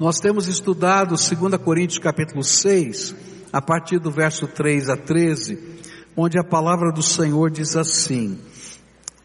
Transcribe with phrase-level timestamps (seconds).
[0.00, 3.14] Nós temos estudado 2 Coríntios capítulo 6,
[3.52, 5.58] a partir do verso 3 a 13,
[6.16, 8.38] onde a palavra do Senhor diz assim: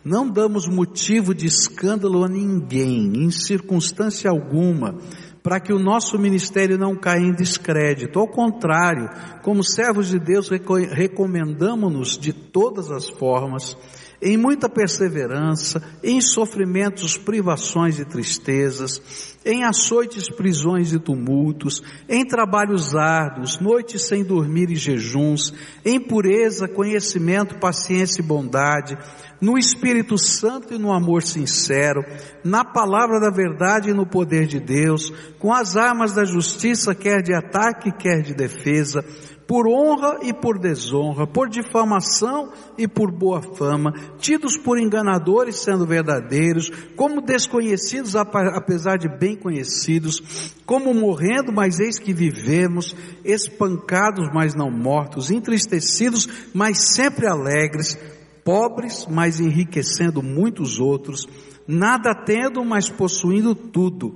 [0.03, 4.99] Não damos motivo de escândalo a ninguém, em circunstância alguma,
[5.41, 8.19] para que o nosso ministério não caia em descrédito.
[8.19, 9.09] Ao contrário,
[9.41, 13.77] como servos de Deus, recomendamos-nos de todas as formas,
[14.25, 18.99] em muita perseverança, em sofrimentos, privações e tristezas,
[19.45, 25.53] em açoites, prisões e tumultos, em trabalhos árduos, noites sem dormir e jejuns,
[25.85, 28.97] em pureza, conhecimento, paciência e bondade,
[29.39, 32.03] no Espírito Santo e no amor sincero,
[32.43, 37.21] na palavra da verdade e no poder de Deus, com as armas da justiça, quer
[37.21, 39.05] de ataque, quer de defesa,
[39.47, 45.85] por honra e por desonra, por difamação e por boa fama, tidos por enganadores sendo
[45.85, 54.55] verdadeiros, como desconhecidos apesar de bem conhecidos, como morrendo, mas eis que vivemos, espancados, mas
[54.55, 57.97] não mortos, entristecidos, mas sempre alegres,
[58.43, 61.27] pobres, mas enriquecendo muitos outros,
[61.67, 64.15] nada tendo, mas possuindo tudo.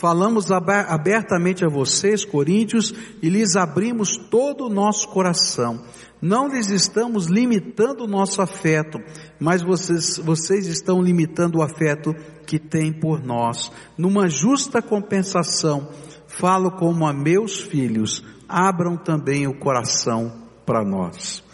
[0.00, 5.84] Falamos abertamente a vocês, coríntios, e lhes abrimos todo o nosso coração.
[6.22, 8.98] Não lhes estamos limitando o nosso afeto,
[9.38, 12.14] mas vocês, vocês estão limitando o afeto
[12.46, 13.70] que têm por nós.
[13.98, 15.90] Numa justa compensação,
[16.26, 20.32] falo como a meus filhos, abram também o coração
[20.64, 21.44] para nós.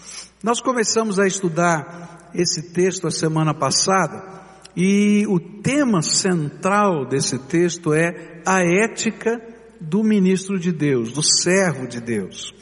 [0.41, 4.36] Nós começamos a estudar esse texto a semana passada
[4.77, 9.41] e o tema central desse texto é a ética
[9.81, 12.55] do ministro de Deus, do servo de Deus.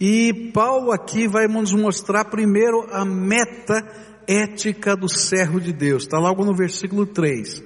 [0.00, 3.84] E Paulo aqui vai nos mostrar primeiro a meta
[4.28, 6.04] ética do servo de Deus.
[6.04, 7.62] Está logo no versículo 3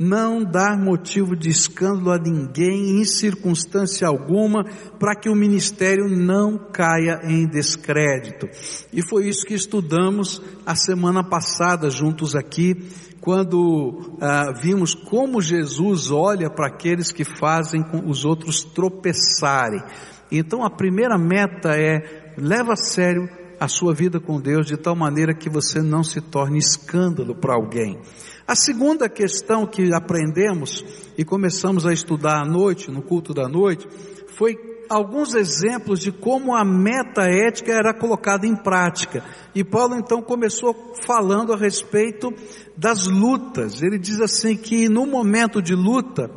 [0.00, 4.64] não dar motivo de escândalo a ninguém em circunstância alguma,
[4.98, 8.48] para que o ministério não caia em descrédito.
[8.94, 12.74] E foi isso que estudamos a semana passada juntos aqui,
[13.20, 19.82] quando ah, vimos como Jesus olha para aqueles que fazem os outros tropeçarem.
[20.32, 23.28] Então a primeira meta é leva a sério
[23.60, 27.54] a sua vida com Deus de tal maneira que você não se torne escândalo para
[27.54, 28.00] alguém.
[28.50, 30.84] A segunda questão que aprendemos
[31.16, 33.86] e começamos a estudar à noite, no culto da noite,
[34.36, 39.22] foi alguns exemplos de como a meta ética era colocada em prática.
[39.54, 40.74] E Paulo então começou
[41.06, 42.34] falando a respeito
[42.76, 43.82] das lutas.
[43.82, 46.28] Ele diz assim que no momento de luta,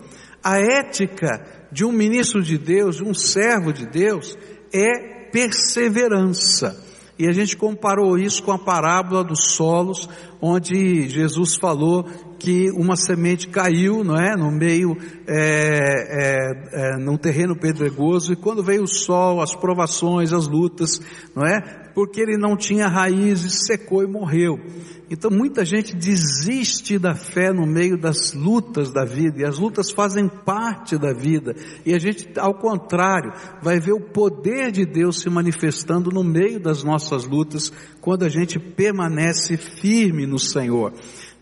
[0.43, 4.37] a ética de um ministro de Deus, de um servo de Deus,
[4.71, 6.79] é perseverança.
[7.17, 10.09] E a gente comparou isso com a parábola dos solos,
[10.45, 12.03] onde Jesus falou
[12.37, 15.37] que uma semente caiu, não é, no meio, é,
[16.19, 20.99] é, é, num terreno pedregoso, e quando veio o sol, as provações, as lutas,
[21.33, 21.61] não é,
[21.95, 24.59] porque ele não tinha raízes, secou e morreu.
[25.09, 29.91] Então muita gente desiste da fé no meio das lutas da vida, e as lutas
[29.91, 31.55] fazem parte da vida,
[31.85, 33.31] e a gente, ao contrário,
[33.61, 37.71] vai ver o poder de Deus se manifestando no meio das nossas lutas,
[38.01, 40.91] quando a gente permanece firme no Senhor.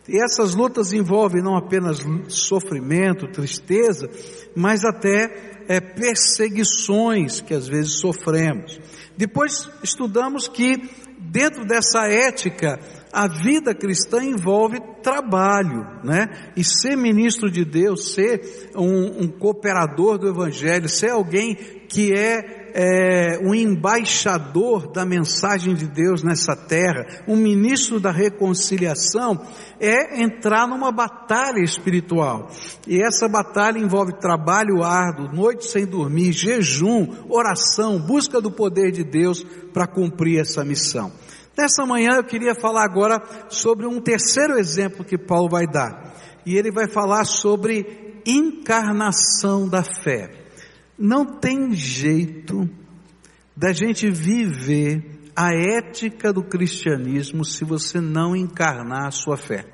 [0.07, 4.09] E essas lutas envolvem não apenas sofrimento, tristeza,
[4.53, 8.79] mas até é, perseguições que às vezes sofremos.
[9.15, 12.79] Depois estudamos que dentro dessa ética
[13.13, 16.51] a vida cristã envolve trabalho, né?
[16.57, 21.55] E ser ministro de Deus, ser um, um cooperador do Evangelho, ser alguém
[21.87, 29.41] que é é, um embaixador da mensagem de Deus nessa terra, um ministro da reconciliação,
[29.79, 32.49] é entrar numa batalha espiritual.
[32.87, 39.03] E essa batalha envolve trabalho árduo, noite sem dormir, jejum, oração, busca do poder de
[39.03, 39.43] Deus
[39.73, 41.11] para cumprir essa missão.
[41.57, 46.13] Nessa manhã eu queria falar agora sobre um terceiro exemplo que Paulo vai dar.
[46.45, 50.40] E ele vai falar sobre encarnação da fé.
[51.01, 52.69] Não tem jeito
[53.57, 59.65] da gente viver a ética do cristianismo se você não encarnar a sua fé.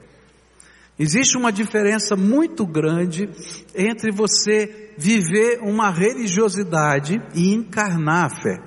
[0.97, 3.29] Existe uma diferença muito grande
[3.75, 8.61] entre você viver uma religiosidade e encarnar a fé.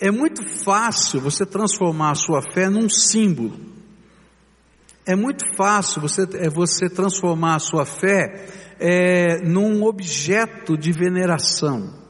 [0.00, 3.60] É muito fácil você transformar a sua fé num símbolo.
[5.04, 8.48] É muito fácil você, é você transformar a sua fé
[8.82, 12.02] é, num objeto de veneração.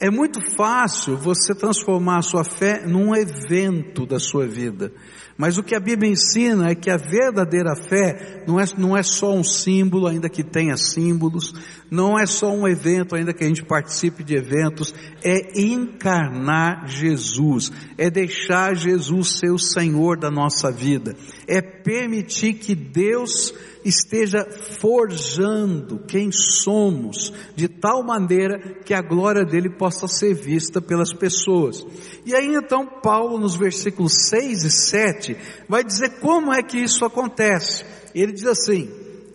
[0.00, 4.92] É muito fácil você transformar a sua fé num evento da sua vida.
[5.36, 9.02] Mas o que a Bíblia ensina é que a verdadeira fé não é, não é
[9.02, 11.54] só um símbolo, ainda que tenha símbolos,
[11.90, 17.70] não é só um evento, ainda que a gente participe de eventos, é encarnar Jesus,
[17.96, 21.14] é deixar Jesus ser o Senhor da nossa vida,
[21.46, 23.54] é permitir que Deus
[23.84, 24.44] esteja
[24.80, 31.84] forjando quem somos, de tal maneira que a glória dele possa ser vista pelas pessoas.
[32.24, 35.36] E aí então Paulo nos versículos 6 e 7
[35.68, 37.84] vai dizer como é que isso acontece.
[38.14, 38.90] Ele diz assim,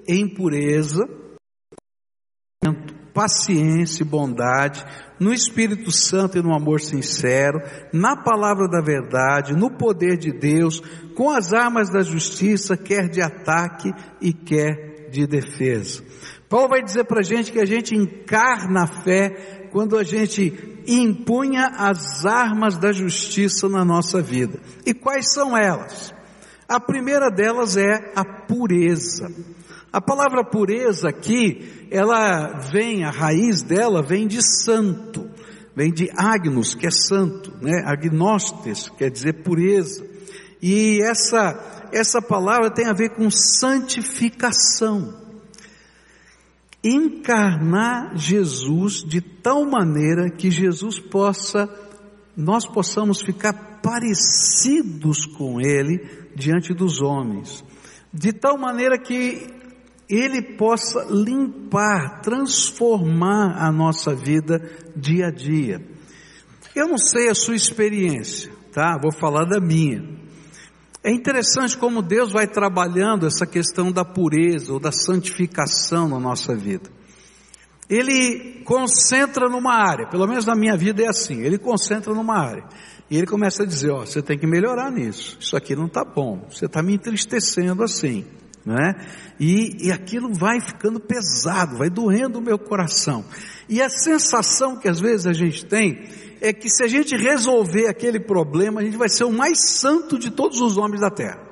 [0.08, 1.08] em pureza,
[3.16, 4.86] paciência e bondade,
[5.20, 7.60] no Espírito Santo e no amor sincero,
[7.94, 10.82] na palavra da verdade, no poder de Deus,
[11.16, 16.04] com as armas da justiça, quer de ataque e quer de defesa.
[16.50, 20.82] Paulo vai dizer para a gente que a gente encarna a fé quando a gente
[20.88, 24.60] impunha as armas da justiça na nossa vida.
[24.86, 26.14] E quais são elas?
[26.68, 29.32] A primeira delas é a pureza.
[29.96, 35.26] A palavra pureza aqui, ela vem, a raiz dela vem de santo,
[35.74, 37.82] vem de agnus, que é santo, né?
[37.86, 40.06] Agnostes, quer dizer pureza.
[40.62, 45.14] E essa, essa palavra tem a ver com santificação.
[46.84, 51.70] Encarnar Jesus de tal maneira que Jesus possa,
[52.36, 56.06] nós possamos ficar parecidos com Ele
[56.36, 57.64] diante dos homens.
[58.14, 59.56] De tal maneira que
[60.10, 64.62] ele possa limpar, transformar a nossa vida
[64.96, 65.82] dia a dia.
[66.76, 68.98] Eu não sei a sua experiência, tá?
[69.02, 70.04] Vou falar da minha.
[71.04, 76.56] É interessante como Deus vai trabalhando essa questão da pureza ou da santificação na nossa
[76.56, 76.90] vida.
[77.88, 82.64] Ele concentra numa área, pelo menos na minha vida é assim, ele concentra numa área.
[83.10, 86.04] E ele começa a dizer, ó, você tem que melhorar nisso, isso aqui não está
[86.04, 88.26] bom, você está me entristecendo assim
[88.66, 88.96] né?
[89.40, 93.24] E, e aquilo vai ficando pesado, vai doendo o meu coração.
[93.70, 96.04] E a sensação que às vezes a gente tem
[96.42, 100.18] é que se a gente resolver aquele problema, a gente vai ser o mais santo
[100.18, 101.46] de todos os homens da terra.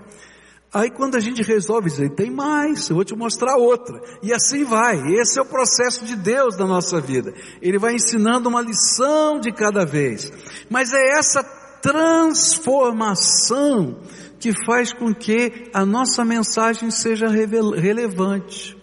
[0.74, 4.02] Aí quando a gente resolve dizer, tem mais, eu vou te mostrar outra.
[4.24, 4.98] E assim vai.
[5.14, 7.32] Esse é o processo de Deus na nossa vida.
[7.62, 10.34] Ele vai ensinando uma lição de cada vez.
[10.72, 11.44] Mas é essa
[11.80, 14.00] transformação
[14.44, 18.78] que faz com que a nossa mensagem seja relevante.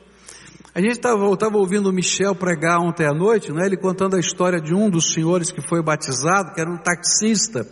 [0.75, 1.27] A gente estava
[1.59, 3.67] ouvindo o Michel pregar ontem à noite, né?
[3.67, 7.69] ele contando a história de um dos senhores que foi batizado, que era um taxista.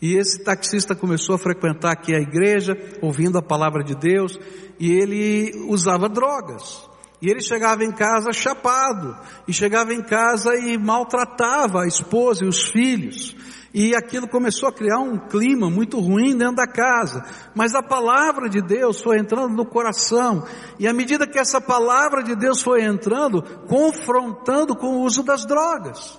[0.00, 4.38] E esse taxista começou a frequentar aqui a igreja, ouvindo a palavra de Deus,
[4.80, 6.88] e ele usava drogas.
[7.20, 9.14] E ele chegava em casa chapado,
[9.46, 13.36] e chegava em casa e maltratava a esposa e os filhos
[13.78, 17.22] e aquilo começou a criar um clima muito ruim dentro da casa.
[17.54, 20.46] Mas a palavra de Deus foi entrando no coração,
[20.78, 25.44] e à medida que essa palavra de Deus foi entrando, confrontando com o uso das
[25.44, 26.18] drogas.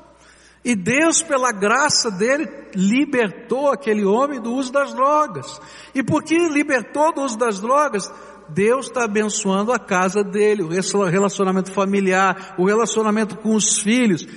[0.64, 5.60] E Deus, pela graça dele, libertou aquele homem do uso das drogas.
[5.96, 8.14] E porque libertou do uso das drogas,
[8.50, 14.28] Deus está abençoando a casa dele, o relacionamento familiar, o relacionamento com os filhos.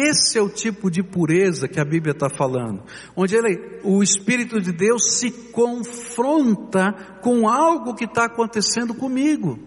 [0.00, 2.84] Esse é o tipo de pureza que a Bíblia está falando,
[3.16, 9.58] onde ele, o Espírito de Deus se confronta com algo que está acontecendo comigo.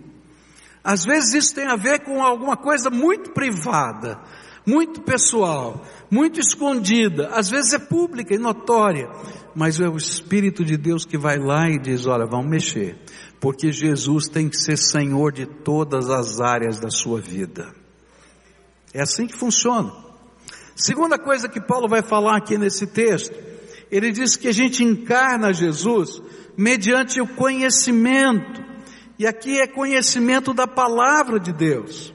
[0.81, 4.21] Às vezes isso tem a ver com alguma coisa muito privada,
[4.65, 9.09] muito pessoal, muito escondida, às vezes é pública e notória,
[9.53, 12.97] mas é o Espírito de Deus que vai lá e diz: Olha, vamos mexer,
[13.37, 17.73] porque Jesus tem que ser Senhor de todas as áreas da sua vida.
[18.93, 20.10] É assim que funciona.
[20.81, 23.37] Segunda coisa que Paulo vai falar aqui nesse texto,
[23.91, 26.19] ele diz que a gente encarna Jesus
[26.57, 28.63] mediante o conhecimento,
[29.19, 32.11] e aqui é conhecimento da palavra de Deus,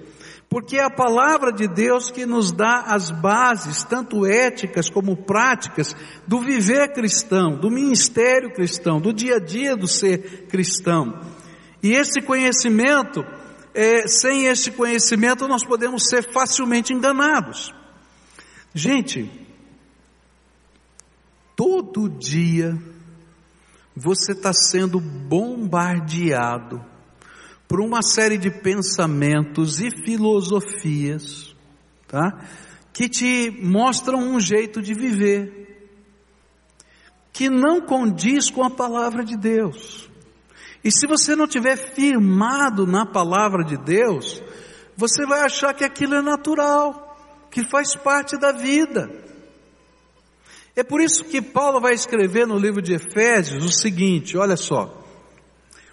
[0.48, 5.94] porque é a palavra de Deus que nos dá as bases, tanto éticas como práticas,
[6.26, 11.20] do viver cristão, do ministério cristão, do dia a dia do ser cristão.
[11.80, 13.24] E esse conhecimento,
[13.72, 17.75] é, sem esse conhecimento, nós podemos ser facilmente enganados.
[18.78, 19.30] Gente,
[21.56, 22.76] todo dia
[23.96, 26.84] você está sendo bombardeado
[27.66, 31.56] por uma série de pensamentos e filosofias,
[32.06, 32.38] tá?
[32.92, 35.88] Que te mostram um jeito de viver
[37.32, 40.06] que não condiz com a palavra de Deus.
[40.84, 44.42] E se você não tiver firmado na palavra de Deus,
[44.94, 47.05] você vai achar que aquilo é natural
[47.56, 49.10] que faz parte da vida.
[50.76, 55.02] É por isso que Paulo vai escrever no livro de Efésios o seguinte: olha só.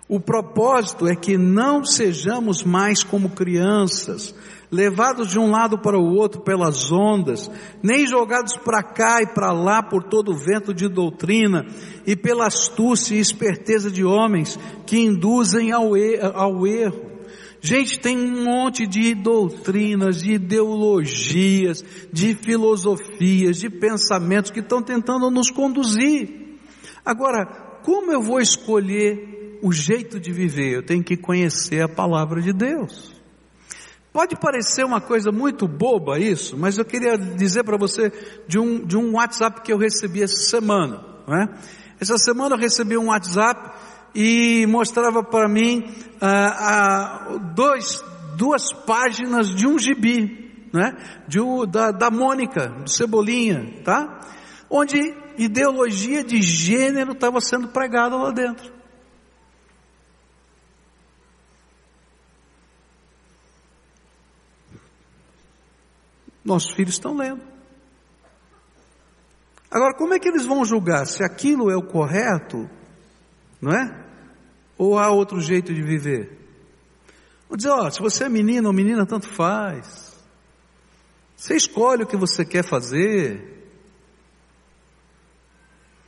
[0.09, 4.35] O propósito é que não sejamos mais como crianças,
[4.69, 7.49] levados de um lado para o outro pelas ondas,
[7.81, 11.65] nem jogados para cá e para lá por todo o vento de doutrina
[12.05, 15.91] e pela astúcia e esperteza de homens que induzem ao,
[16.35, 17.12] ao erro.
[17.65, 25.31] Gente, tem um monte de doutrinas, de ideologias, de filosofias, de pensamentos que estão tentando
[25.31, 26.59] nos conduzir.
[27.05, 27.45] Agora,
[27.81, 30.73] como eu vou escolher o jeito de viver?
[30.73, 33.13] Eu tenho que conhecer a palavra de Deus.
[34.11, 38.11] Pode parecer uma coisa muito boba isso, mas eu queria dizer para você
[38.45, 41.01] de um, de um WhatsApp que eu recebi essa semana.
[41.25, 41.47] Né?
[41.97, 43.71] Essa semana eu recebi um WhatsApp
[44.13, 45.83] e mostrava para mim
[46.21, 48.03] ah, ah, dois,
[48.37, 50.95] duas páginas de um gibi, né?
[51.27, 51.39] de,
[51.69, 54.21] da, da Mônica, do Cebolinha, tá?
[54.69, 54.97] onde
[55.37, 58.71] ideologia de gênero estava sendo pregada lá dentro.
[66.43, 67.41] Nossos filhos estão lendo.
[69.71, 72.69] Agora, como é que eles vão julgar se aquilo é o correto,
[73.63, 74.05] não é?
[74.77, 76.37] Ou há outro jeito de viver?
[77.47, 80.21] Vou dizer, ó, se você é menino ou menina, tanto faz.
[81.37, 83.63] Você escolhe o que você quer fazer.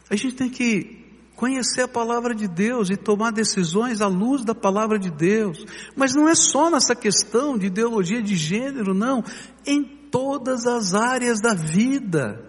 [0.10, 4.54] A gente tem que conhecer a palavra de Deus e tomar decisões à luz da
[4.54, 5.66] palavra de Deus.
[5.96, 9.24] Mas não é só nessa questão de ideologia de gênero, não.
[9.66, 9.82] Em
[10.12, 12.44] todas as áreas da vida.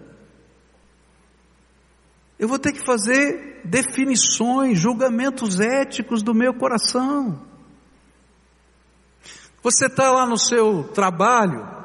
[2.37, 7.41] Eu vou ter que fazer definições, julgamentos éticos do meu coração.
[9.61, 11.77] Você está lá no seu trabalho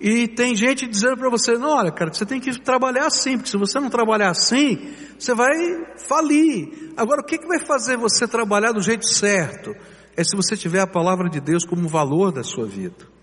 [0.00, 3.50] e tem gente dizendo para você: não, olha, cara, você tem que trabalhar assim, porque
[3.50, 5.52] se você não trabalhar assim, você vai
[5.96, 6.92] falir.
[6.96, 9.74] Agora, o que, que vai fazer você trabalhar do jeito certo?
[10.16, 13.14] É se você tiver a palavra de Deus como valor da sua vida.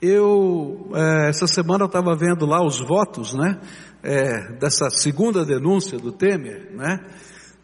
[0.00, 3.60] Eu, é, essa semana estava vendo lá os votos, né,
[4.02, 6.98] é, dessa segunda denúncia do Temer, né,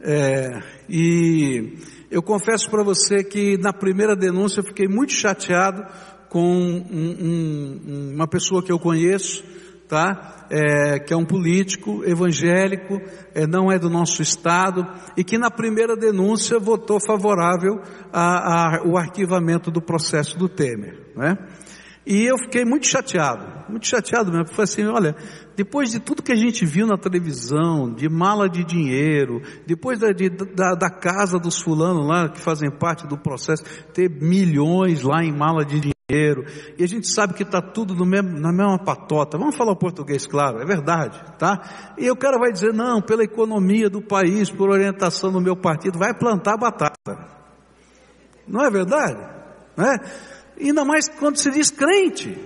[0.01, 1.77] é, e
[2.11, 5.85] eu confesso para você que na primeira denúncia eu fiquei muito chateado
[6.29, 9.43] com um, um, uma pessoa que eu conheço,
[9.89, 10.47] tá?
[10.51, 13.01] É, que é um político evangélico,
[13.35, 14.87] é, não é do nosso estado,
[15.17, 17.81] e que na primeira denúncia votou favorável
[18.13, 21.37] ao arquivamento do processo do Temer, né?
[22.09, 25.15] E eu fiquei muito chateado, muito chateado mesmo, porque assim, olha,
[25.55, 30.11] depois de tudo que a gente viu na televisão, de mala de dinheiro, depois da,
[30.11, 33.63] de, da, da, casa dos fulanos lá, que fazem parte do processo,
[33.93, 36.47] ter milhões lá em mala de dinheiro,
[36.79, 40.27] e a gente sabe que está tudo mesmo, na mesma patota, vamos falar o português
[40.27, 41.93] claro, é verdade, tá?
[41.99, 45.99] E o cara vai dizer, não, pela economia do país, por orientação do meu partido,
[45.99, 47.19] vai plantar batata.
[48.47, 49.21] Não é verdade?
[49.77, 49.99] Não é?
[50.61, 52.37] Ainda mais quando se diz crente.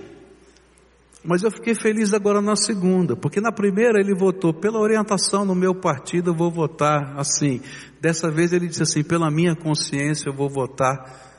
[1.23, 5.55] Mas eu fiquei feliz agora na segunda, porque na primeira ele votou pela orientação no
[5.55, 7.61] meu partido, eu vou votar assim.
[8.01, 11.31] Dessa vez ele disse assim: pela minha consciência, eu vou votar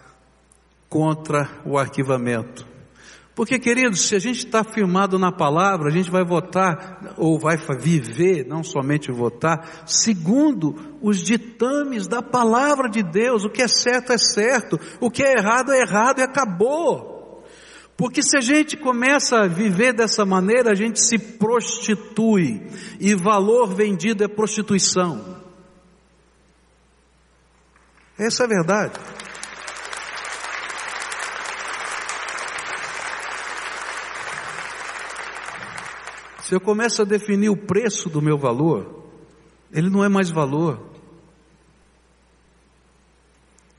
[0.89, 2.74] contra o arquivamento.
[3.35, 7.57] Porque, queridos, se a gente está firmado na palavra, a gente vai votar, ou vai
[7.57, 13.45] viver, não somente votar, segundo os ditames da palavra de Deus.
[13.45, 17.45] O que é certo é certo, o que é errado é errado e acabou.
[17.97, 22.63] Porque se a gente começa a viver dessa maneira, a gente se prostitui,
[23.01, 25.43] e valor vendido é prostituição.
[28.17, 29.01] Essa é a verdade.
[36.45, 39.03] Se eu começo a definir o preço do meu valor,
[39.73, 40.79] ele não é mais valor.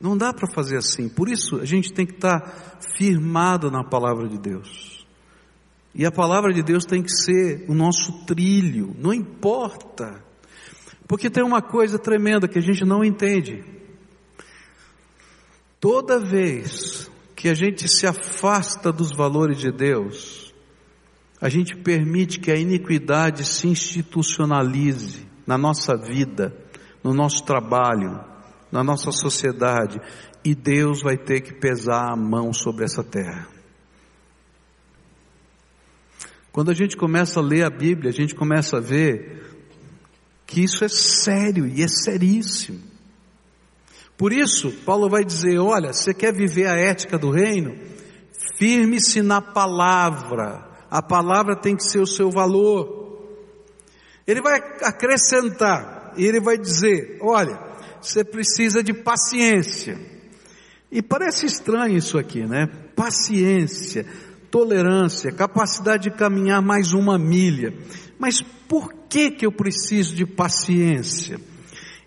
[0.01, 1.07] Não dá para fazer assim.
[1.07, 5.05] Por isso a gente tem que estar firmado na palavra de Deus.
[5.93, 10.23] E a palavra de Deus tem que ser o nosso trilho, não importa.
[11.07, 13.63] Porque tem uma coisa tremenda que a gente não entende.
[15.79, 20.44] Toda vez que a gente se afasta dos valores de Deus,
[21.39, 26.55] a gente permite que a iniquidade se institucionalize na nossa vida,
[27.03, 28.23] no nosso trabalho,
[28.71, 29.99] na nossa sociedade,
[30.43, 33.47] e Deus vai ter que pesar a mão sobre essa terra.
[36.51, 39.43] Quando a gente começa a ler a Bíblia, a gente começa a ver
[40.47, 42.79] que isso é sério e é seríssimo.
[44.17, 47.75] Por isso, Paulo vai dizer: olha, você quer viver a ética do reino?
[48.57, 53.19] Firme-se na palavra A palavra tem que ser o seu valor.
[54.25, 57.59] Ele vai acrescentar, e ele vai dizer: olha,
[58.01, 59.99] você precisa de paciência.
[60.89, 62.67] E parece estranho isso aqui, né?
[62.95, 64.05] Paciência,
[64.49, 67.73] tolerância, capacidade de caminhar mais uma milha.
[68.17, 71.37] Mas por que que eu preciso de paciência?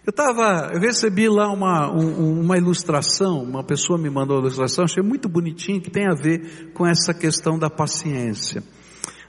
[0.07, 4.85] Eu estava, eu recebi lá uma, um, uma ilustração, uma pessoa me mandou uma ilustração,
[4.85, 8.62] achei muito bonitinho, que tem a ver com essa questão da paciência.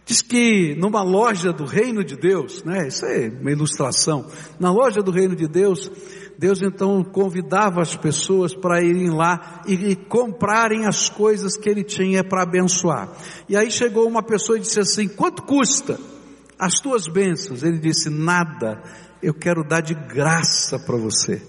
[0.10, 4.26] Diz que numa loja do reino de Deus, né, isso é uma ilustração,
[4.60, 5.88] na loja do reino de Deus,
[6.36, 12.24] Deus então convidava as pessoas para irem lá e, comprarem as coisas que ele tinha
[12.24, 13.08] para abençoar.
[13.48, 16.00] E aí chegou uma pessoa e disse assim, quanto custa
[16.58, 17.62] as tuas bênçãos?
[17.62, 18.82] Ele disse, nada,
[19.22, 21.40] eu quero dar de graça para você.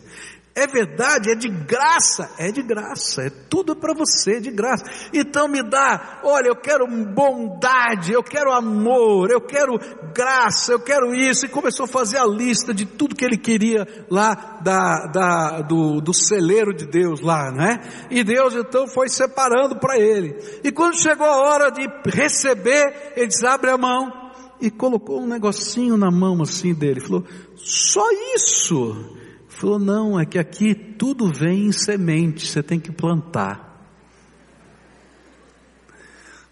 [0.52, 4.84] É verdade, é de graça, é de graça, é tudo para você, de graça.
[5.14, 9.78] Então me dá, olha, eu quero bondade, eu quero amor, eu quero
[10.12, 11.46] graça, eu quero isso.
[11.46, 16.00] E começou a fazer a lista de tudo que ele queria lá da, da, do,
[16.00, 17.80] do celeiro de Deus lá, né?
[18.10, 20.36] E Deus então foi separando para ele.
[20.64, 24.18] E quando chegou a hora de receber, ele disse, abre a mão.
[24.60, 27.24] E colocou um negocinho na mão assim dele, falou,
[27.56, 28.04] só
[28.34, 29.19] isso?
[29.60, 33.84] Falou, não, é que aqui tudo vem em semente, você tem que plantar.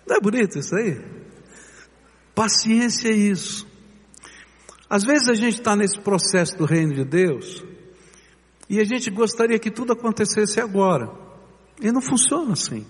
[0.07, 1.01] Não é bonito isso aí?
[2.35, 3.67] Paciência é isso.
[4.91, 7.65] Às vezes a gente está nesse processo do reino de Deus
[8.69, 11.11] e a gente gostaria que tudo acontecesse agora.
[11.81, 12.87] E não funciona assim.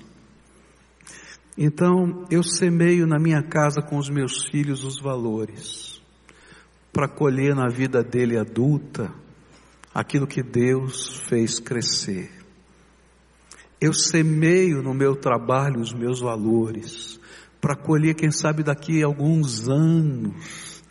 [1.57, 6.03] Então eu semeio na minha casa com os meus filhos os valores
[6.93, 9.15] para colher na vida dele adulta
[9.99, 12.31] aquilo que Deus fez crescer.
[13.81, 17.19] Eu semeio no meu trabalho os meus valores
[17.61, 20.85] para colher, quem sabe, daqui a alguns anos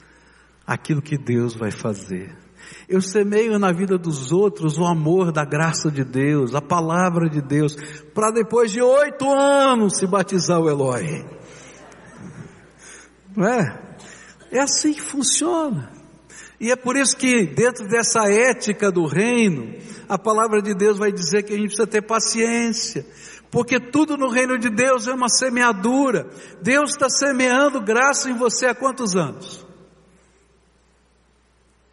[0.66, 2.36] aquilo que Deus vai fazer.
[2.90, 7.42] Eu semeio na vida dos outros o amor da graça de Deus, a palavra de
[7.42, 7.78] Deus,
[8.14, 11.26] para depois de oito anos se batizar o Eloy.
[13.34, 13.98] Não é?
[14.52, 15.97] É assim que funciona.
[16.60, 19.76] E é por isso que, dentro dessa ética do reino,
[20.10, 23.06] a palavra de Deus vai dizer que a gente precisa ter paciência,
[23.52, 26.28] porque tudo no reino de Deus é uma semeadura.
[26.62, 29.66] Deus está semeando graça em você há quantos anos?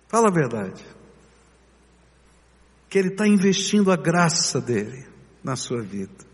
[0.09, 0.83] Fala a verdade.
[2.89, 5.05] Que Ele está investindo a graça dele
[5.43, 6.25] na sua vida.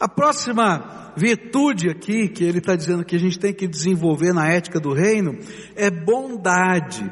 [0.00, 4.48] A próxima virtude aqui, que ele está dizendo que a gente tem que desenvolver na
[4.48, 5.38] ética do reino,
[5.76, 7.04] é bondade.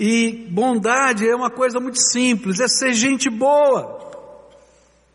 [0.00, 3.98] E bondade é uma coisa muito simples, é ser gente boa.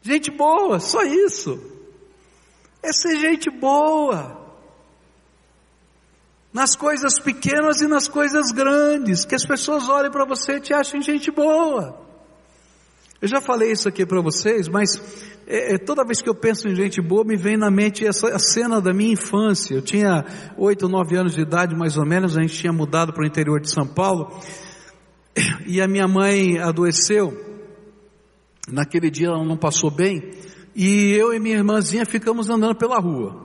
[0.01, 1.57] Gente boa, só isso.
[2.81, 4.43] É ser gente boa.
[6.51, 10.73] Nas coisas pequenas e nas coisas grandes, que as pessoas olhem para você e te
[10.73, 12.03] achem gente boa.
[13.21, 15.01] Eu já falei isso aqui para vocês, mas
[15.47, 18.37] é, é, toda vez que eu penso em gente boa, me vem na mente essa
[18.37, 19.75] cena da minha infância.
[19.75, 20.25] Eu tinha
[20.57, 23.61] oito, nove anos de idade, mais ou menos, a gente tinha mudado para o interior
[23.61, 24.41] de São Paulo,
[25.65, 27.33] e a minha mãe adoeceu,
[28.67, 30.31] naquele dia ela não passou bem,
[30.75, 33.41] e eu e minha irmãzinha ficamos andando pela rua.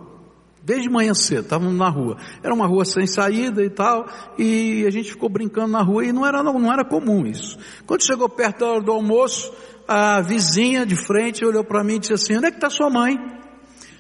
[0.63, 2.19] Desde manhã cedo, estávamos na rua.
[2.43, 4.07] Era uma rua sem saída e tal,
[4.39, 7.59] e a gente ficou brincando na rua e não era, não, era comum isso.
[7.87, 9.51] Quando chegou perto da hora do almoço,
[9.87, 12.91] a vizinha de frente olhou para mim e disse assim, onde é que está sua
[12.91, 13.17] mãe?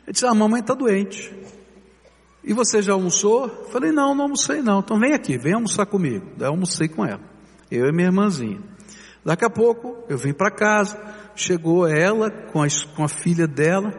[0.06, 1.32] Eu disse, a mamãe está doente.
[2.44, 3.48] E você já almoçou?
[3.70, 4.80] Falei, não, não almocei não.
[4.80, 6.26] Então vem aqui, vem almoçar comigo.
[6.36, 7.37] Daí eu almocei com ela
[7.70, 8.60] eu e minha irmãzinha.
[9.24, 10.98] Daqui a pouco eu vim para casa,
[11.34, 13.92] chegou ela com a, com a filha dela,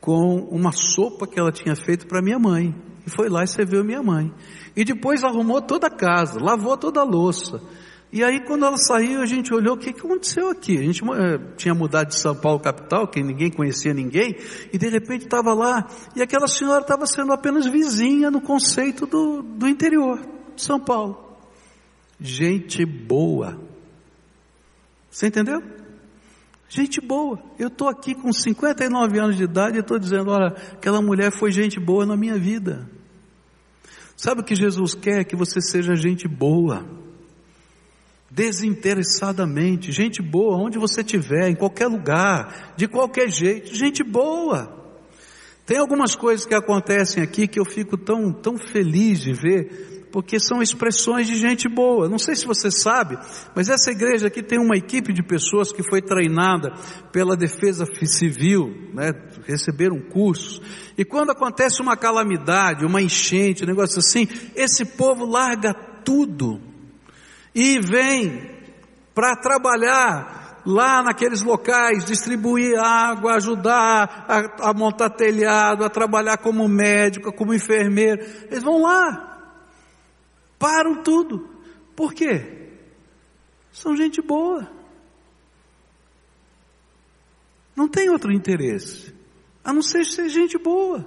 [0.00, 2.74] com uma sopa que ela tinha feito para minha mãe.
[3.06, 4.32] E foi lá e serviu minha mãe.
[4.74, 7.60] E depois arrumou toda a casa, lavou toda a louça.
[8.10, 10.78] E aí quando ela saiu, a gente olhou, o que, que aconteceu aqui?
[10.78, 14.36] A gente eh, tinha mudado de São Paulo capital, que ninguém conhecia ninguém,
[14.72, 19.42] e de repente estava lá, e aquela senhora estava sendo apenas vizinha no conceito do,
[19.42, 20.20] do interior
[20.54, 21.33] de São Paulo
[22.24, 23.60] gente boa.
[25.10, 25.62] Você entendeu?
[26.68, 27.38] Gente boa.
[27.58, 31.52] Eu estou aqui com 59 anos de idade e estou dizendo: olha, aquela mulher foi
[31.52, 32.90] gente boa na minha vida.
[34.16, 35.24] Sabe o que Jesus quer?
[35.24, 36.84] Que você seja gente boa.
[38.30, 44.82] Desinteressadamente, gente boa, onde você estiver, em qualquer lugar, de qualquer jeito, gente boa.
[45.66, 50.38] Tem algumas coisas que acontecem aqui que eu fico tão, tão feliz de ver, Porque
[50.38, 52.08] são expressões de gente boa.
[52.08, 53.18] Não sei se você sabe,
[53.52, 56.72] mas essa igreja aqui tem uma equipe de pessoas que foi treinada
[57.10, 59.10] pela defesa civil, né?
[59.44, 60.62] receberam cursos.
[60.96, 65.74] E quando acontece uma calamidade, uma enchente, um negócio assim, esse povo larga
[66.04, 66.60] tudo
[67.52, 68.52] e vem
[69.12, 76.68] para trabalhar lá naqueles locais, distribuir água, ajudar a, a, montar telhado, a trabalhar como
[76.68, 78.24] médico, como enfermeiro.
[78.48, 79.33] Eles vão lá,
[80.64, 81.46] param tudo.
[81.94, 82.70] Por quê?
[83.70, 84.66] São gente boa.
[87.76, 89.14] Não tem outro interesse,
[89.62, 91.06] a não ser ser gente boa.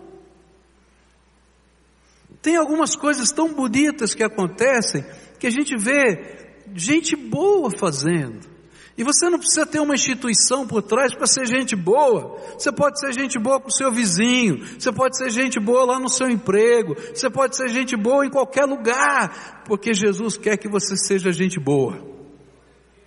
[2.39, 5.04] Tem algumas coisas tão bonitas que acontecem
[5.39, 8.48] que a gente vê gente boa fazendo.
[8.97, 12.36] E você não precisa ter uma instituição por trás para ser gente boa.
[12.57, 15.99] Você pode ser gente boa com o seu vizinho, você pode ser gente boa lá
[15.99, 20.67] no seu emprego, você pode ser gente boa em qualquer lugar, porque Jesus quer que
[20.67, 22.03] você seja gente boa.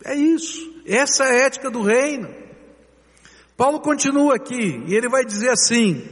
[0.04, 0.70] É isso.
[0.86, 2.28] Essa é a ética do reino.
[3.56, 6.02] Paulo continua aqui e ele vai dizer assim: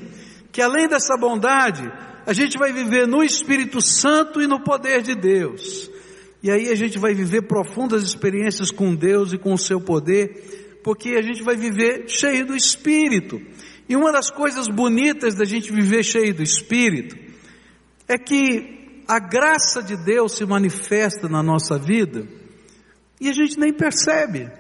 [0.51, 1.89] que além dessa bondade,
[2.27, 5.89] a gente vai viver no Espírito Santo e no poder de Deus.
[6.43, 10.81] E aí a gente vai viver profundas experiências com Deus e com o seu poder,
[10.85, 13.41] porque a gente vai viver cheio do Espírito.
[13.89, 17.17] E uma das coisas bonitas da gente viver cheio do Espírito
[18.07, 22.27] é que a graça de Deus se manifesta na nossa vida
[23.21, 24.51] e a gente nem percebe.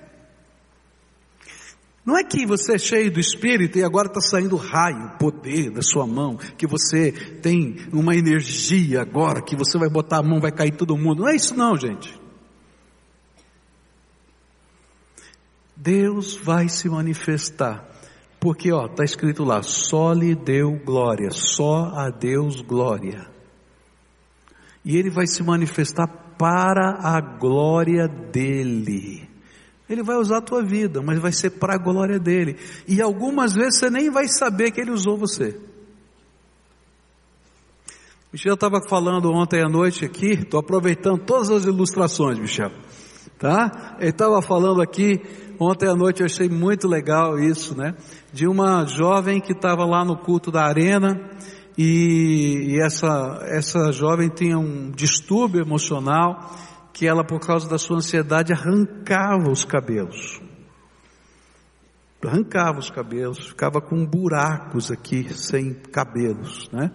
[2.08, 5.82] Não é que você é cheio do Espírito e agora está saindo raio, poder da
[5.82, 10.50] sua mão, que você tem uma energia agora, que você vai botar a mão, vai
[10.50, 11.20] cair todo mundo.
[11.20, 12.18] Não é isso não, gente.
[15.76, 17.86] Deus vai se manifestar.
[18.40, 23.28] Porque, ó, está escrito lá, só lhe deu glória, só a Deus glória.
[24.82, 26.06] E Ele vai se manifestar
[26.38, 29.27] para a glória dEle.
[29.88, 32.56] Ele vai usar a tua vida, mas vai ser para a glória dele.
[32.86, 35.58] E algumas vezes você nem vai saber que ele usou você.
[38.30, 42.70] Michel estava falando ontem à noite aqui, estou aproveitando todas as ilustrações, Michel.
[43.38, 43.96] Tá?
[43.98, 45.22] Ele estava falando aqui,
[45.58, 47.94] ontem à noite eu achei muito legal isso, né?
[48.30, 51.18] De uma jovem que estava lá no culto da arena,
[51.78, 56.52] e, e essa, essa jovem tinha um distúrbio emocional,
[56.98, 60.40] que ela, por causa da sua ansiedade, arrancava os cabelos.
[62.20, 66.90] Arrancava os cabelos, ficava com buracos aqui, sem cabelos, né?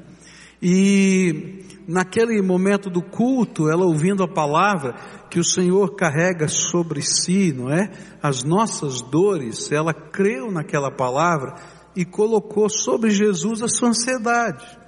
[0.61, 4.93] E naquele momento do culto, ela ouvindo a palavra
[5.29, 7.89] que o Senhor carrega sobre si, não é?
[8.21, 11.55] As nossas dores, ela creu naquela palavra
[11.95, 14.83] e colocou sobre Jesus a sua ansiedade.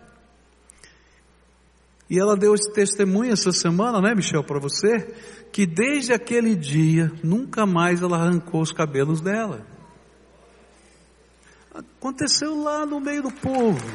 [2.10, 5.00] E ela deu esse testemunho essa semana, né, Michel, para você,
[5.52, 9.65] que desde aquele dia nunca mais ela arrancou os cabelos dela.
[11.74, 13.86] Aconteceu lá no meio do povo.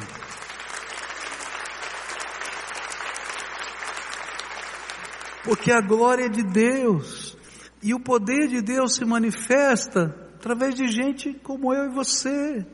[5.43, 7.35] Porque a glória é de Deus
[7.81, 12.65] e o poder de Deus se manifesta através de gente como eu e você.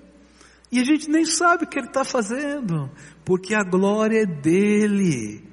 [0.71, 2.89] E a gente nem sabe o que ele está fazendo,
[3.23, 5.43] porque a glória é dele.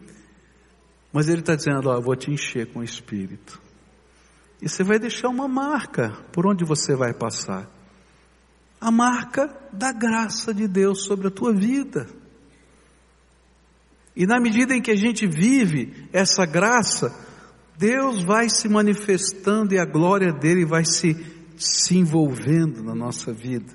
[1.12, 3.61] Mas ele está dizendo: Ó, eu vou te encher com o Espírito.
[4.61, 7.70] E você vai deixar uma marca por onde você vai passar
[8.85, 12.07] a marca da graça de Deus sobre a tua vida.
[14.14, 17.11] E na medida em que a gente vive essa graça,
[17.79, 21.16] Deus vai se manifestando e a glória dele vai se,
[21.57, 23.72] se envolvendo na nossa vida.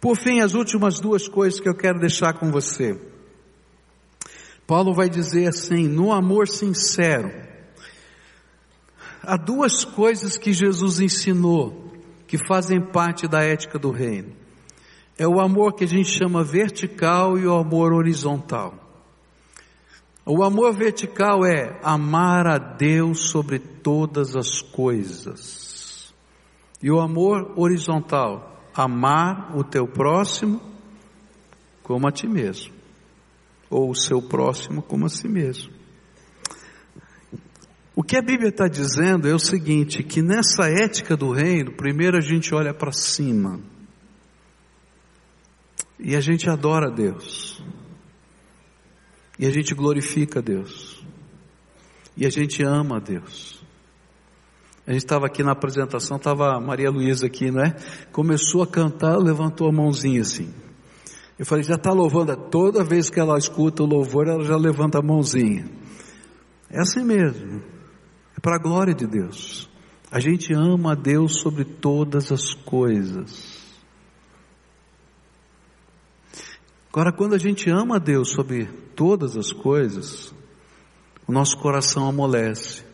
[0.00, 2.98] Por fim, as últimas duas coisas que eu quero deixar com você.
[4.66, 7.30] Paulo vai dizer assim: no amor sincero,
[9.22, 11.92] há duas coisas que Jesus ensinou
[12.26, 14.32] que fazem parte da ética do reino.
[15.18, 18.74] É o amor que a gente chama vertical e o amor horizontal.
[20.24, 26.14] O amor vertical é amar a Deus sobre todas as coisas.
[26.82, 30.60] E o amor horizontal amar o teu próximo
[31.82, 32.72] como a ti mesmo,
[33.68, 35.72] ou o seu próximo como a si mesmo.
[37.96, 42.16] O que a Bíblia está dizendo é o seguinte: que nessa ética do reino, primeiro
[42.16, 43.60] a gente olha para cima
[45.98, 47.62] e a gente adora a Deus,
[49.38, 51.04] e a gente glorifica a Deus,
[52.16, 53.59] e a gente ama a Deus.
[54.90, 57.76] A gente estava aqui na apresentação, estava a Maria Luísa aqui, não é?
[58.10, 60.52] Começou a cantar, levantou a mãozinha assim.
[61.38, 62.36] Eu falei, já está louvando.
[62.36, 65.64] Toda vez que ela escuta o louvor, ela já levanta a mãozinha.
[66.68, 67.62] É assim mesmo.
[68.36, 69.70] É para a glória de Deus.
[70.10, 73.60] A gente ama a Deus sobre todas as coisas.
[76.92, 80.34] Agora, quando a gente ama a Deus sobre todas as coisas,
[81.28, 82.89] o nosso coração amolece.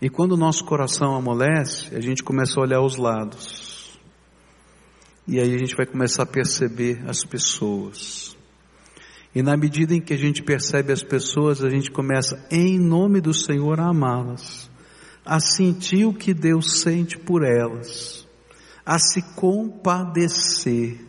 [0.00, 3.98] E quando o nosso coração amolece, a gente começa a olhar os lados.
[5.26, 8.36] E aí a gente vai começar a perceber as pessoas.
[9.34, 13.20] E na medida em que a gente percebe as pessoas, a gente começa, em nome
[13.20, 14.70] do Senhor, a amá-las,
[15.24, 18.26] a sentir o que Deus sente por elas,
[18.84, 21.00] a se compadecer.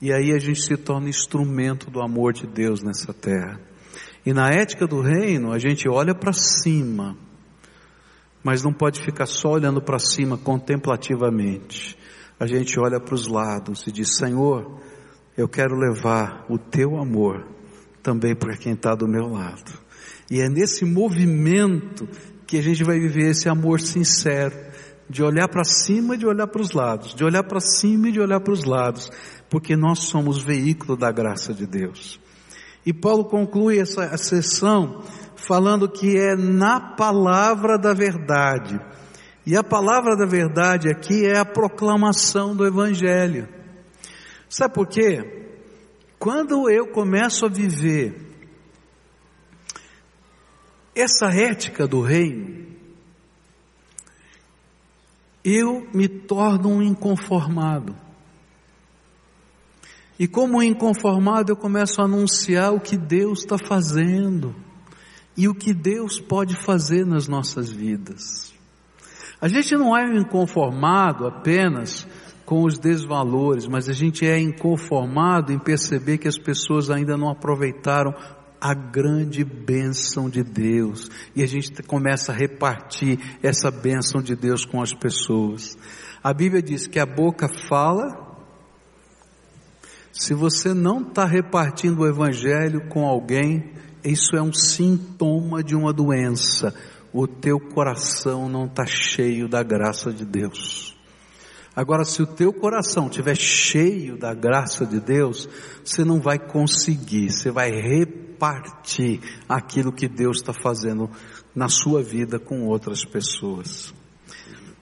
[0.00, 3.60] E aí a gente se torna instrumento do amor de Deus nessa terra.
[4.24, 7.16] E na ética do reino, a gente olha para cima,
[8.42, 11.96] mas não pode ficar só olhando para cima contemplativamente.
[12.38, 14.80] A gente olha para os lados e diz: Senhor,
[15.36, 17.46] eu quero levar o teu amor
[18.02, 19.72] também para quem está do meu lado.
[20.30, 22.08] E é nesse movimento
[22.46, 24.56] que a gente vai viver esse amor sincero,
[25.08, 28.12] de olhar para cima e de olhar para os lados, de olhar para cima e
[28.12, 29.10] de olhar para os lados,
[29.48, 32.20] porque nós somos veículo da graça de Deus.
[32.86, 35.02] E Paulo conclui essa sessão
[35.40, 38.80] falando que é na palavra da verdade.
[39.46, 43.48] E a palavra da verdade aqui é a proclamação do Evangelho.
[44.48, 45.48] Sabe por quê?
[46.18, 48.14] Quando eu começo a viver
[50.94, 52.66] essa ética do reino,
[55.42, 57.96] eu me torno um inconformado.
[60.18, 64.54] E como inconformado, eu começo a anunciar o que Deus está fazendo
[65.36, 68.52] e o que Deus pode fazer nas nossas vidas.
[69.40, 72.06] A gente não é inconformado apenas
[72.44, 77.30] com os desvalores, mas a gente é inconformado em perceber que as pessoas ainda não
[77.30, 78.14] aproveitaram
[78.60, 81.08] a grande bênção de Deus.
[81.34, 85.78] E a gente começa a repartir essa bênção de Deus com as pessoas.
[86.22, 88.29] A Bíblia diz que a boca fala.
[90.12, 93.72] Se você não está repartindo o Evangelho com alguém,
[94.04, 96.74] isso é um sintoma de uma doença.
[97.12, 100.96] O teu coração não está cheio da graça de Deus.
[101.74, 105.48] Agora, se o teu coração estiver cheio da graça de Deus,
[105.84, 111.08] você não vai conseguir, você vai repartir aquilo que Deus está fazendo
[111.54, 113.94] na sua vida com outras pessoas.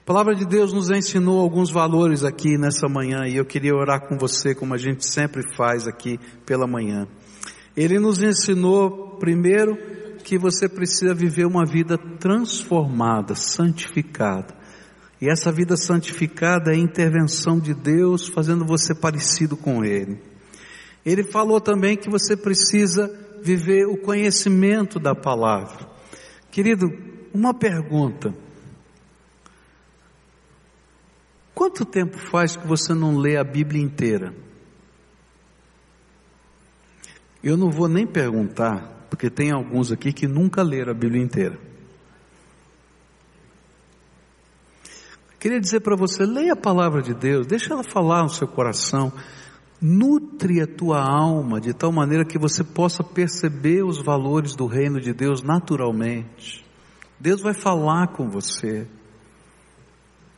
[0.09, 4.07] A palavra de Deus nos ensinou alguns valores aqui nessa manhã e eu queria orar
[4.07, 7.07] com você como a gente sempre faz aqui pela manhã.
[7.77, 9.77] Ele nos ensinou, primeiro,
[10.23, 14.51] que você precisa viver uma vida transformada, santificada.
[15.21, 20.19] E essa vida santificada é a intervenção de Deus fazendo você parecido com Ele.
[21.05, 25.87] Ele falou também que você precisa viver o conhecimento da palavra.
[26.49, 26.91] Querido,
[27.31, 28.48] uma pergunta.
[31.59, 34.33] Quanto tempo faz que você não lê a Bíblia inteira?
[37.43, 41.59] Eu não vou nem perguntar, porque tem alguns aqui que nunca leram a Bíblia inteira.
[45.37, 49.11] Queria dizer para você, leia a palavra de Deus, deixa ela falar no seu coração,
[49.81, 55.01] nutre a tua alma de tal maneira que você possa perceber os valores do reino
[55.01, 56.65] de Deus naturalmente.
[57.19, 58.87] Deus vai falar com você.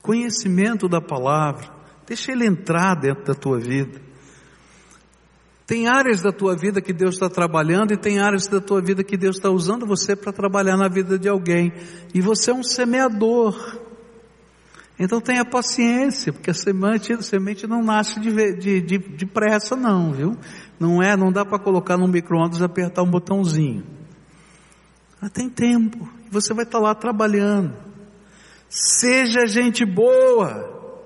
[0.02, 1.70] Conhecimento da palavra,
[2.08, 4.02] deixa ele entrar dentro da tua vida.
[5.72, 9.06] Tem áreas da tua vida que Deus está trabalhando e tem áreas da tua vida
[9.06, 11.72] que Deus está usando você para trabalhar na vida de alguém.
[12.14, 13.80] E você é um semeador.
[15.00, 19.76] Então tenha paciência, porque a semente, a semente não nasce de, de, de, de pressa
[19.76, 20.38] não, viu?
[20.80, 23.84] Não é, não dá para colocar no micro-ondas e apertar um botãozinho.
[25.22, 27.90] Mas tem tempo, você vai estar tá lá trabalhando.
[28.73, 31.03] Seja gente boa,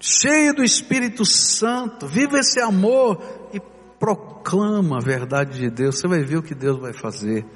[0.00, 3.22] cheio do Espírito Santo, viva esse amor
[3.54, 3.60] e
[4.00, 6.00] proclama a verdade de Deus.
[6.00, 7.46] Você vai ver o que Deus vai fazer,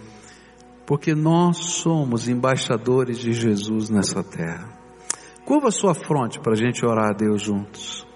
[0.86, 4.68] porque nós somos embaixadores de Jesus nessa terra.
[5.44, 8.06] Curva a sua fronte para a gente orar a Deus juntos.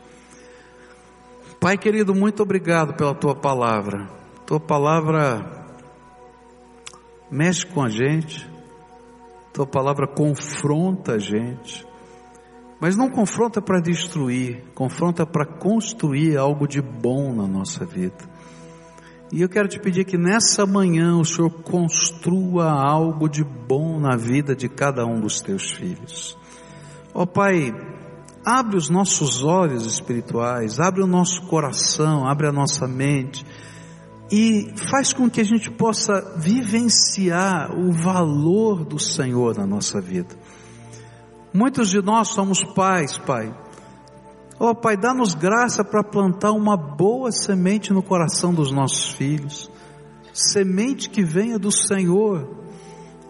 [1.59, 4.09] Pai querido, muito obrigado pela tua palavra.
[4.46, 5.66] Tua palavra
[7.28, 8.54] mexe com a gente.
[9.55, 11.87] Tua palavra confronta a gente.
[12.81, 18.19] Mas não confronta para destruir, confronta para construir algo de bom na nossa vida.
[19.33, 24.17] E eu quero te pedir que nessa manhã o Senhor construa algo de bom na
[24.17, 26.37] vida de cada um dos teus filhos.
[27.14, 27.73] Ó oh, Pai,
[28.45, 33.47] abre os nossos olhos espirituais, abre o nosso coração, abre a nossa mente
[34.37, 40.35] e faz com que a gente possa vivenciar o valor do Senhor na nossa vida.
[41.53, 43.57] Muitos de nós somos pais, Pai.
[44.59, 49.70] Oh, Pai, dá-nos graça para plantar uma boa semente no coração dos nossos filhos,
[50.33, 52.59] semente que venha do Senhor,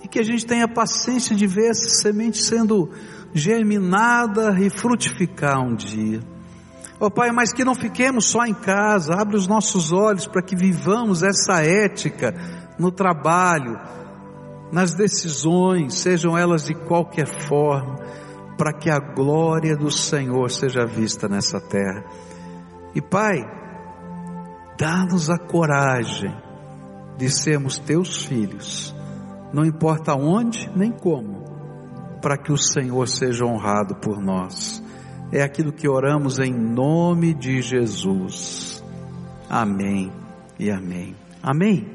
[0.02, 2.90] e que a gente tenha paciência de ver essa semente sendo
[3.34, 6.22] germinada e frutificar um dia.
[7.06, 10.56] Oh, Pai, mas que não fiquemos só em casa, abre os nossos olhos para que
[10.56, 12.34] vivamos essa ética
[12.78, 13.78] no trabalho,
[14.72, 17.96] nas decisões, sejam elas de qualquer forma,
[18.56, 22.06] para que a glória do Senhor seja vista nessa terra.
[22.94, 23.44] E Pai,
[24.78, 26.34] dá-nos a coragem
[27.18, 28.96] de sermos teus filhos,
[29.52, 31.44] não importa onde nem como,
[32.22, 34.82] para que o Senhor seja honrado por nós.
[35.34, 38.80] É aquilo que oramos em nome de Jesus.
[39.50, 40.12] Amém
[40.60, 41.16] e amém.
[41.42, 41.93] Amém.